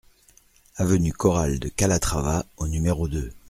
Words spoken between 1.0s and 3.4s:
Corral de Calatrava au numéro deux